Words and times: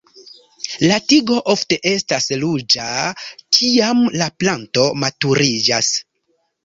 La 0.91 0.95
tigo 1.11 1.35
ofte 1.53 1.77
estas 1.91 2.29
ruĝa 2.43 2.87
kiam 3.59 4.01
la 4.23 4.31
planto 4.45 4.87
maturiĝas. 5.05 5.93